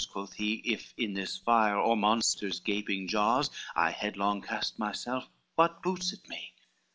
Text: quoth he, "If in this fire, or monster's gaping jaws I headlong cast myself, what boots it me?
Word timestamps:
quoth 0.09 0.33
he, 0.33 0.53
"If 0.65 0.95
in 0.97 1.13
this 1.13 1.37
fire, 1.37 1.77
or 1.77 1.95
monster's 1.95 2.59
gaping 2.59 3.07
jaws 3.07 3.51
I 3.75 3.91
headlong 3.91 4.41
cast 4.41 4.79
myself, 4.79 5.29
what 5.57 5.83
boots 5.83 6.11
it 6.11 6.27
me? 6.27 6.55